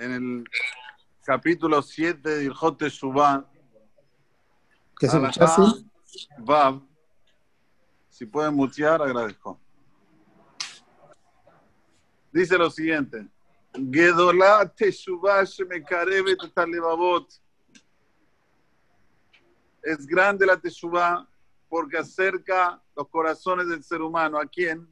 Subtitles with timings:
[0.00, 0.44] en el
[1.22, 3.46] capítulo 7 de Ilhot Teshuvah,
[4.98, 5.90] ¿Qué se así?
[6.38, 6.82] Vav.
[8.08, 9.60] Si pueden mutear, agradezco.
[12.32, 13.26] Dice lo siguiente.
[13.74, 17.30] Gedolá Teshuvah Shemekarevet et halevavot.
[19.82, 21.26] Es grande la Teshuvah
[21.68, 24.38] porque acerca los corazones del ser humano.
[24.38, 24.88] ¿A quién?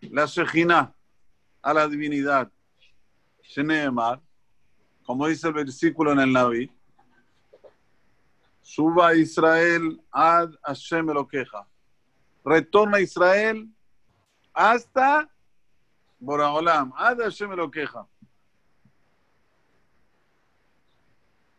[0.00, 0.94] La Shejina,
[1.62, 2.50] a la divinidad.
[3.42, 4.20] Sheneemar,
[5.10, 6.70] como dice el versículo en el Naví,
[8.62, 11.66] suba Israel ad Hashem lo queja.
[12.44, 13.68] Retorna Israel
[14.54, 15.28] hasta
[16.20, 18.06] Boraholam, ad Hashem lo queja.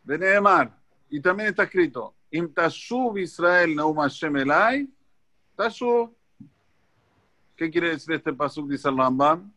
[0.02, 0.74] Beneemar,
[1.10, 2.50] y también está escrito, Im
[3.16, 4.88] Israel naum Hashem elai,
[5.54, 6.10] tashuv.
[7.54, 8.66] ¿Qué quiere decir este pasuk?
[8.70, 9.52] Dice el Rambam.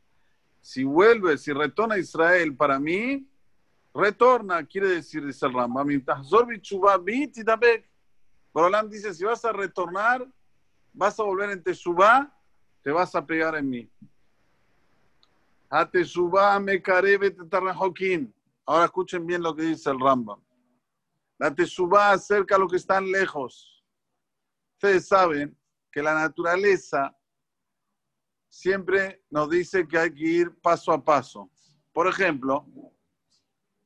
[0.60, 3.26] Si vuelve, si retorna Israel para mí,
[3.96, 5.88] retorna, quiere decir, dice el Rambam.
[8.54, 10.26] Borolam dice, si vas a retornar,
[10.94, 12.32] vas a volver en Teshuvah,
[12.82, 13.90] te vas a pegar en mí.
[15.70, 18.34] A Teshuvah me tarrahokin.
[18.66, 20.42] Ahora escuchen bien lo que dice el Rambam.
[21.38, 23.84] La Teshuvah acerca a los que están lejos.
[24.74, 25.58] Ustedes saben
[25.92, 27.16] que la naturaleza
[28.48, 31.50] siempre nos dice que hay que ir paso a paso.
[31.92, 32.66] Por ejemplo,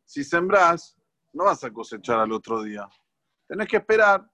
[0.09, 0.97] si sembrás,
[1.33, 2.89] no vas a cosechar al otro día.
[3.47, 4.27] Tenés que esperar.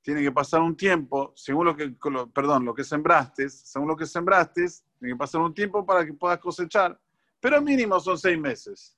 [0.00, 1.92] Tiene que pasar un tiempo, según lo que,
[2.32, 4.64] perdón, lo que sembraste, según lo que sembraste,
[5.00, 7.00] tiene que pasar un tiempo para que puedas cosechar.
[7.40, 8.96] Pero mínimo son seis meses.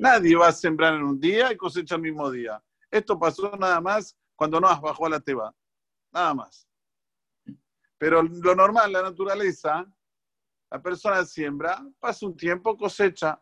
[0.00, 2.60] Nadie va a sembrar en un día y cosecha el mismo día.
[2.90, 5.54] Esto pasó nada más cuando Noah bajó a la Teba.
[6.10, 6.66] Nada más.
[7.98, 9.86] Pero lo normal, la naturaleza,
[10.68, 13.40] la persona siembra, pasa un tiempo, cosecha.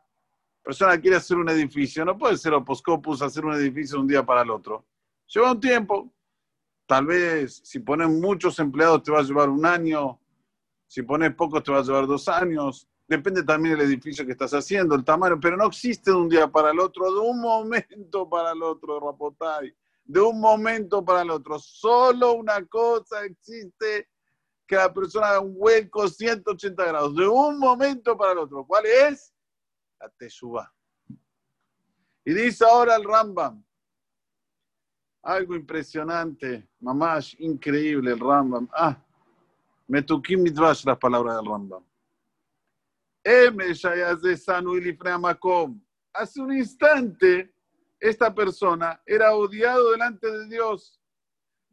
[0.69, 4.23] Persona quiere hacer un edificio, no puede ser oposcopus hacer un edificio de un día
[4.23, 4.85] para el otro.
[5.27, 6.13] Lleva un tiempo.
[6.84, 10.21] Tal vez si pones muchos empleados te va a llevar un año,
[10.87, 12.87] si pones pocos te va a llevar dos años.
[13.07, 16.47] Depende también del edificio que estás haciendo, el tamaño, pero no existe de un día
[16.49, 19.01] para el otro, de un momento para el otro.
[20.05, 21.59] De un momento para el otro.
[21.59, 24.07] Solo una cosa existe
[24.67, 28.67] que la persona haga un hueco 180 grados, de un momento para el otro.
[28.67, 29.33] ¿Cuál es?
[30.00, 30.72] La Teshuvah.
[32.25, 33.64] Y dice ahora el Rambam,
[35.22, 38.69] algo impresionante, mamás, increíble el Rambam.
[38.72, 39.03] Ah,
[39.86, 41.84] me toqué mitvash las palabras del Rambam.
[46.12, 47.54] Hace un instante,
[48.00, 51.00] esta persona era odiado delante de Dios.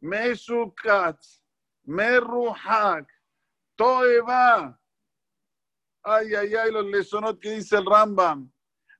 [0.00, 1.18] Meshukat,
[1.84, 3.08] Meruhak,
[3.76, 4.78] Toeva.
[6.08, 8.48] Ay, ay, ay, los lesonot que dice el Rambam.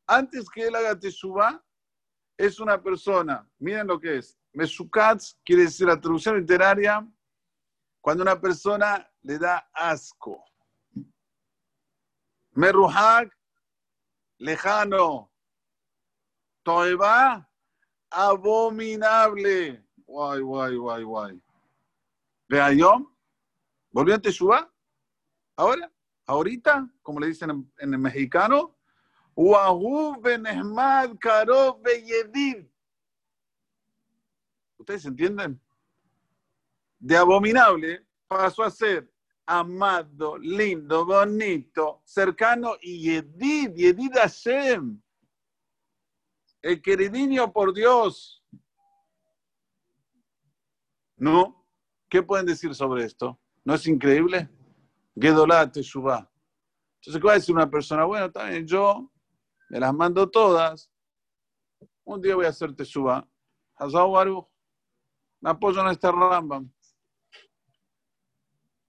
[0.08, 1.64] Antes que él haga Teshuvah,
[2.36, 3.48] es una persona.
[3.60, 4.36] Miren lo que es.
[4.52, 7.06] Meshukat quiere decir la traducción literaria
[8.00, 10.42] cuando una persona le da asco.
[12.54, 13.32] Meruhak,
[14.38, 15.30] lejano.
[16.64, 17.48] Toeva,
[18.10, 19.80] abominable.
[19.98, 21.42] Guay, guay, guay, guay.
[22.48, 23.06] Veayom,
[23.92, 24.68] volvió a Teshuvah.
[25.56, 25.92] Ahora,
[26.26, 28.76] ahorita, como le dicen en, el mexicano.
[34.78, 35.60] ¿Ustedes entienden?
[36.98, 39.10] De abominable pasó a ser
[39.44, 45.00] amado, lindo, bonito, cercano y Yedid, Yedid Hashem.
[46.62, 48.42] El queridinho por Dios.
[51.16, 51.64] ¿No?
[52.08, 53.38] ¿Qué pueden decir sobre esto?
[53.64, 54.48] ¿No es increíble?
[55.18, 56.30] Gedolá Teshuvah.
[57.00, 58.04] Entonces, ¿qué va a decir una persona?
[58.04, 59.10] Bueno, también yo
[59.70, 60.90] me las mando todas.
[62.04, 63.26] Un día voy a hacer Teshuvah.
[63.76, 64.48] Hazau.
[65.40, 66.70] Me apoyo en este Rambam.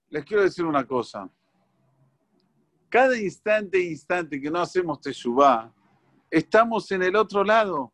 [0.10, 1.30] Les quiero decir una cosa.
[2.90, 5.74] Cada instante, instante que no hacemos Teshuvah,
[6.32, 7.94] estamos en el otro lado.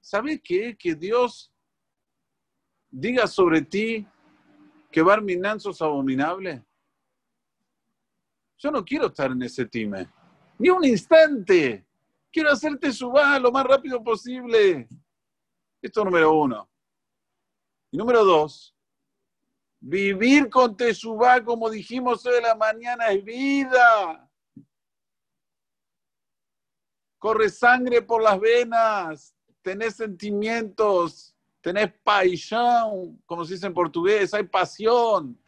[0.00, 0.76] ¿Sabes qué?
[0.76, 1.52] Que Dios
[2.90, 4.06] diga sobre ti
[4.90, 6.64] que Barminan sos abominable.
[8.58, 10.08] Yo no quiero estar en ese time.
[10.58, 11.86] Ni un instante.
[12.30, 14.88] Quiero hacerte subá lo más rápido posible.
[15.80, 16.68] Esto es número uno.
[17.90, 18.74] Y número dos,
[19.80, 24.28] vivir con Teshuvá, como dijimos hoy de la mañana, es vida.
[27.18, 34.44] Corre sangre por las venas, tenés sentimientos, tenés paixão, como se dice en portugués, hay
[34.44, 35.38] pasión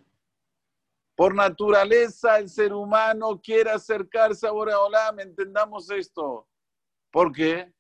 [1.20, 6.49] Por naturaleza, el ser humano quiere acercarse a Boreolam, entendamos esto.
[7.11, 7.70] ¿Por qué?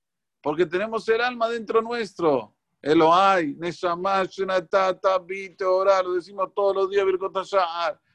[0.42, 2.54] Porque tenemos el alma dentro nuestro.
[2.82, 7.06] Elohai, Neshama, Shenatata, Bite, orar, lo decimos todos los días,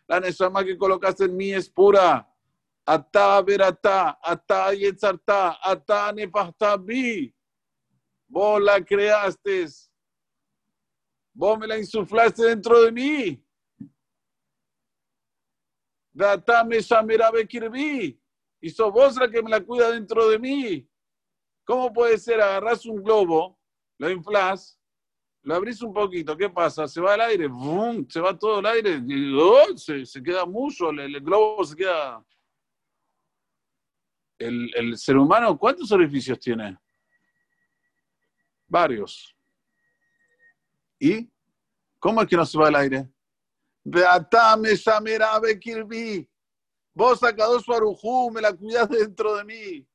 [0.07, 2.31] La Neshama que colocaste en mí es pura.
[2.85, 6.13] Ata verata, ata yetzarta, ata.
[8.27, 9.65] Vos la creaste.
[11.33, 13.44] Vos me la insuflaste dentro de mí.
[16.19, 18.19] Ata me shamera bekirbi.
[18.61, 20.89] Y sos vos la que me la cuida dentro de mí.
[21.65, 22.39] ¿Cómo puede ser?
[22.41, 23.59] Agarras un globo,
[23.97, 24.79] lo inflas,
[25.41, 26.87] lo abrís un poquito, ¿qué pasa?
[26.87, 28.07] Se va al aire, ¡bum!
[28.09, 29.01] se va todo el aire,
[29.35, 29.77] ¡oh!
[29.77, 32.25] se, queda mucho, el, globo se queda...
[34.37, 36.77] El, el ser humano, ¿cuántos orificios tiene?
[38.67, 39.35] Varios.
[40.99, 41.29] ¿Y
[41.99, 43.07] cómo es que no se va al aire?
[43.85, 46.27] Beatame Shamera Bekirbi.
[46.93, 49.87] Vos, su Arujú, me la cuidas dentro de mí.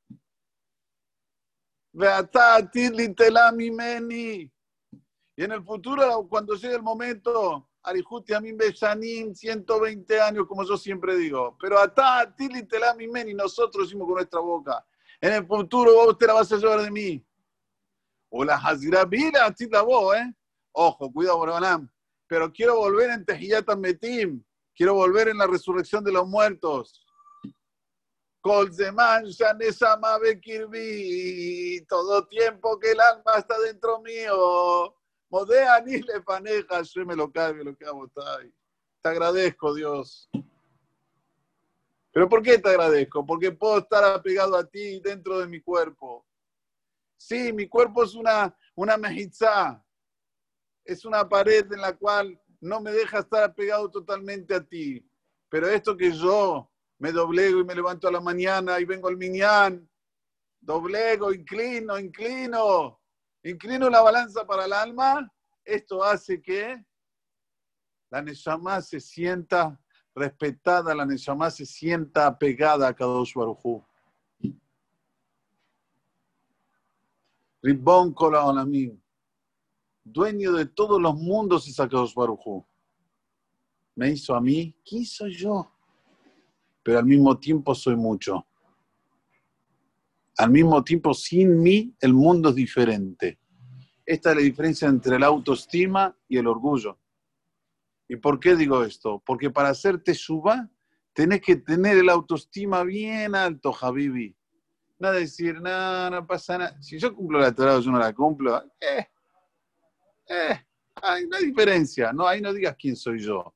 [5.37, 10.76] Y en el futuro, cuando llegue el momento, Arijuti Amin Beshanim, 120 años, como yo
[10.76, 11.56] siempre digo.
[11.60, 14.87] Pero Atá, Tili Telamimeni, nosotros decimos con nuestra boca.
[15.20, 17.26] En el futuro vos te la vas a llevar de mí.
[18.28, 20.32] O la Hazira Bila, la vos, ¿eh?
[20.72, 21.90] Ojo, cuidado, Boronam.
[22.31, 24.41] Pero quiero volver en Tejiyat Metim.
[24.77, 27.05] Quiero volver en la resurrección de los muertos.
[28.41, 28.69] Todo
[32.29, 34.94] tiempo que el alma está dentro mío.
[35.29, 37.85] Modea ni le paneja, yo me lo cae, lo que
[39.03, 40.31] Te agradezco, Dios.
[42.12, 43.26] ¿Pero por qué te agradezco?
[43.26, 46.25] Porque puedo estar apegado a ti dentro de mi cuerpo.
[47.17, 49.85] Sí, mi cuerpo es una, una mejizá.
[50.90, 55.08] Es una pared en la cual no me deja estar apegado totalmente a ti.
[55.48, 59.16] Pero esto que yo me doblego y me levanto a la mañana y vengo al
[59.16, 59.88] miñán,
[60.60, 63.00] doblego, inclino, inclino,
[63.44, 65.32] inclino la balanza para el alma,
[65.64, 66.84] esto hace que
[68.10, 69.81] la Neshama se sienta
[70.12, 73.84] respetada, la Neshama se sienta apegada a Kadosh Baruj
[77.62, 79.00] Ribón Olamim,
[80.05, 82.64] dueño de todos los mundos y Kadosh Baruj
[83.94, 85.70] Me hizo a mí, ¿quién soy yo?
[86.82, 88.47] pero al mismo tiempo soy mucho.
[90.38, 93.38] Al mismo tiempo, sin mí, el mundo es diferente.
[94.06, 96.99] Esta es la diferencia entre la autoestima y el orgullo.
[98.08, 99.23] ¿Y por qué digo esto?
[99.25, 100.69] Porque para hacerte suba,
[101.12, 104.35] tenés que tener el autoestima bien alto, Javibi.
[104.99, 106.82] Nada de decir, no, no pasa nada.
[106.82, 109.06] Si yo cumplo la Torah yo no la cumplo, eh,
[110.31, 110.65] eh,
[111.03, 112.12] hay una diferencia.
[112.12, 113.55] No, ahí no digas quién soy yo.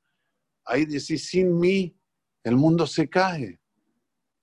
[0.65, 1.97] Ahí decís, sin mí,
[2.43, 3.61] el mundo se cae.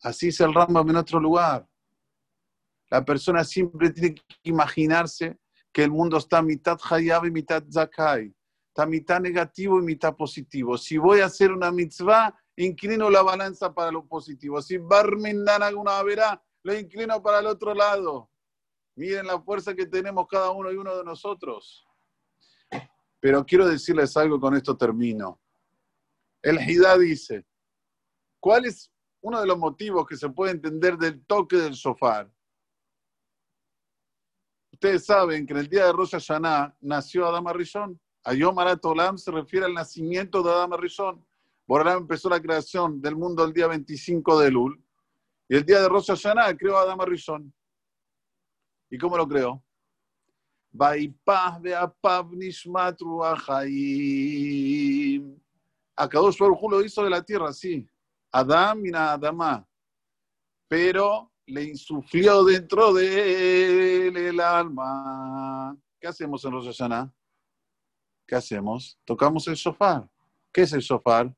[0.01, 1.67] Así es el Rambam en otro lugar.
[2.89, 5.39] La persona siempre tiene que imaginarse
[5.71, 8.33] que el mundo está mitad hayab y mitad zakai.
[8.67, 10.77] Está mitad negativo y mitad positivo.
[10.77, 14.61] Si voy a hacer una mitzvah, inclino la balanza para lo positivo.
[14.61, 18.29] Si barmindan alguna verá, lo inclino para el otro lado.
[18.95, 21.87] Miren la fuerza que tenemos cada uno y uno de nosotros.
[23.21, 25.39] Pero quiero decirles algo, con esto termino.
[26.41, 27.45] El Hidá dice,
[28.41, 28.91] ¿Cuál es
[29.21, 32.27] uno de los motivos que se puede entender del toque del sofá?
[34.73, 38.01] Ustedes saben que en el día de Rosh Hashanah nació Adama Rishon.
[38.23, 41.23] Ayom Olam se refiere al nacimiento de Adama Rishon.
[41.67, 44.83] Boralam empezó la creación del mundo el día 25 de Lul.
[45.47, 47.53] Y el día de Rosh Hashanah creó a Adama Rishon.
[48.89, 49.63] ¿Y cómo lo creó?
[55.95, 57.87] Akadosh Baruj lo hizo de la tierra, sí.
[58.31, 59.67] Adam y Adama,
[60.67, 65.77] pero le insuflió dentro de él el alma.
[65.99, 66.81] ¿Qué hacemos en Rosh
[68.25, 68.97] ¿Qué hacemos?
[69.03, 70.09] Tocamos el sofá.
[70.53, 71.33] ¿Qué es el sofá?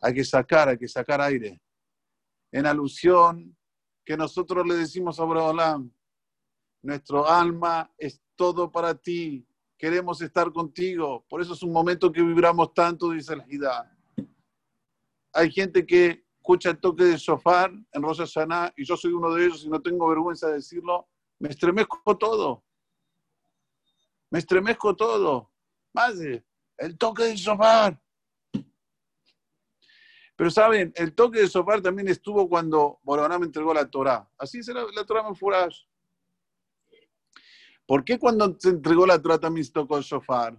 [0.00, 1.60] Hay que sacar, hay que sacar aire.
[2.52, 3.56] En alusión
[4.04, 5.92] que nosotros le decimos a Abraham,
[6.82, 11.26] nuestro alma es todo para ti, queremos estar contigo.
[11.28, 13.94] Por eso es un momento que vibramos tanto, dice el Hidá
[15.32, 19.32] hay gente que escucha el toque de sofá en Rosa Saná y yo soy uno
[19.34, 22.64] de ellos y no tengo vergüenza de decirlo, me estremezco todo.
[24.30, 25.50] Me estremezco todo.
[25.92, 26.44] Madre,
[26.76, 28.00] el toque de sofá.
[30.36, 34.28] Pero saben, el toque de sofá también estuvo cuando Boroná me entregó la Torah.
[34.38, 35.86] Así será la, Torah me furás.
[37.88, 40.54] ¿Por qué cuando se entregó la se tocó el sofá?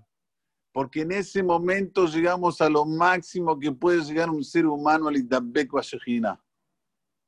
[0.72, 5.18] porque en ese momento llegamos a lo máximo que puede llegar un ser humano al
[5.18, 6.42] Idabek Vashejina,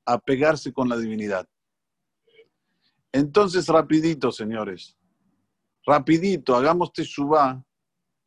[0.05, 1.47] a pegarse con la divinidad.
[3.11, 4.97] Entonces, rapidito, señores,
[5.85, 7.61] rapidito, hagamos Teshuvah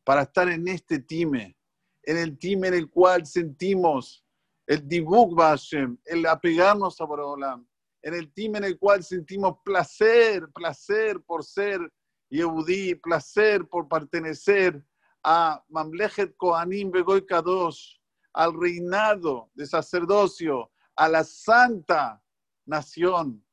[0.03, 1.57] para estar en este time,
[2.03, 4.23] en el time en el cual sentimos
[4.67, 7.65] el Dibuk Hashem, el apegarnos a Borolam,
[8.05, 11.81] en el time en el cual sentimos placer, placer por ser
[12.29, 14.85] Yehudi, placer por pertenecer
[15.23, 17.97] a Mamlechet Kohanim Begoy Kadosh,
[18.31, 22.21] al reinado de sacerdocio, a la santa
[22.67, 23.43] nación.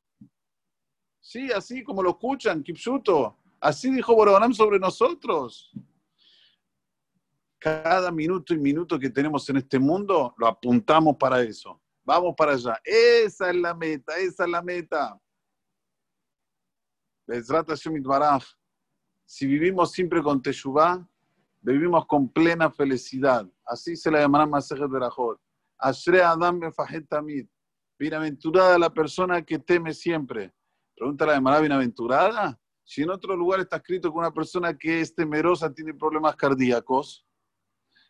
[1.19, 3.39] Sí, así como lo escuchan, Kipshuto.
[3.59, 5.73] Así dijo Borobanam sobre nosotros.
[7.59, 11.82] Cada minuto y minuto que tenemos en este mundo lo apuntamos para eso.
[12.05, 12.81] Vamos para allá.
[12.85, 15.19] Esa es la meta, esa es la meta.
[19.25, 21.09] Si vivimos siempre con Teshuvah,
[21.61, 23.49] vivimos con plena felicidad.
[23.65, 25.41] Así se la llamará Masejet Berajot.
[25.79, 27.47] Ashre Adam Befahet Tamid.
[27.99, 30.53] Bienaventurada la persona que teme siempre.
[30.97, 32.61] Pregunta la llamará bienaventurada.
[32.85, 37.25] Si en otro lugar está escrito que una persona que es temerosa tiene problemas cardíacos,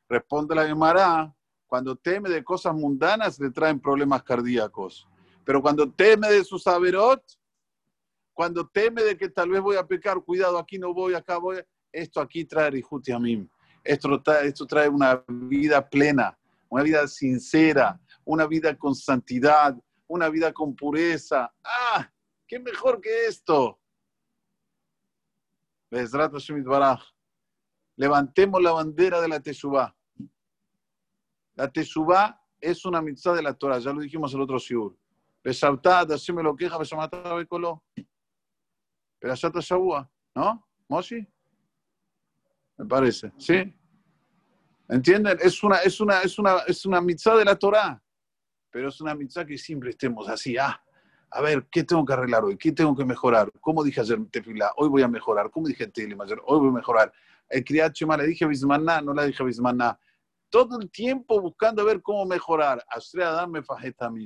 [0.08, 1.34] responde la llamará.
[1.72, 5.08] Cuando teme de cosas mundanas le traen problemas cardíacos.
[5.42, 7.24] Pero cuando teme de su saberot,
[8.34, 11.62] cuando teme de que tal vez voy a pecar, cuidado, aquí no voy, acá voy,
[11.90, 13.48] esto aquí trae Rijuti mí.
[13.82, 16.38] Esto esto trae una vida plena,
[16.68, 19.74] una vida sincera, una vida con santidad,
[20.08, 21.50] una vida con pureza.
[21.64, 22.06] ¡Ah!
[22.46, 23.80] ¿Qué mejor que esto?
[27.96, 29.96] Levantemos la bandera de la Teshuvah.
[31.62, 34.97] La Teshuvah es una mitzvah de la Torah, ya lo dijimos el otro shiur.
[35.45, 37.85] así me lo queja, Bekolo.
[39.21, 39.76] Pero allá está
[40.35, 40.69] ¿no?
[40.88, 41.25] ¿Moshi?
[42.78, 43.73] me parece, ¿sí?
[44.88, 45.38] ¿Entienden?
[45.40, 48.02] Es una, es una, es una, es una mitzvah de la Torah,
[48.69, 50.83] pero es una mitzvah que siempre estemos así, ah,
[51.31, 52.57] a ver, ¿qué tengo que arreglar hoy?
[52.57, 53.52] ¿Qué tengo que mejorar?
[53.61, 54.73] ¿Cómo dije ayer tefila?
[54.78, 55.49] Hoy voy a mejorar.
[55.49, 56.19] ¿Cómo dije Telim?
[56.21, 57.12] Hoy voy a mejorar.
[57.49, 59.97] El Shema le dije Bismaná, no le dije Bismaná.
[60.52, 62.85] Todo el tiempo buscando a ver cómo mejorar.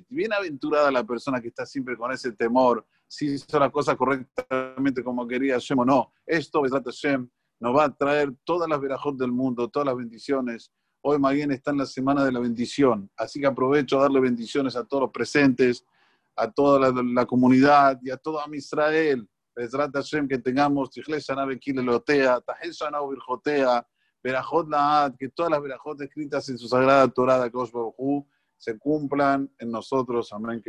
[0.08, 5.24] Bienaventurada la persona que está siempre con ese temor, si hizo la cosa correctamente como
[5.24, 6.12] quería Hashem o no.
[6.26, 7.30] Esto, Besat Hashem,
[7.60, 10.72] nos va a traer todas las verajot del mundo, todas las bendiciones.
[11.00, 14.74] Hoy Maguen está en la semana de la bendición, así que aprovecho a darle bendiciones
[14.74, 15.86] a todos los presentes,
[16.34, 19.28] a toda la, comunidad y a todo Am Israel.
[19.54, 22.42] Hashem, que tengamos Lotea,
[23.08, 23.86] Virjotea,
[24.22, 27.50] Verajot Laad, que todas las verajot escritas en su sagrada Torah de
[28.58, 30.32] se cumplan en nosotros.
[30.32, 30.62] Amén.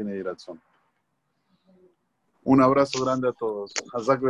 [2.44, 3.74] Un abrazo grande a todos.
[3.94, 4.22] Hazak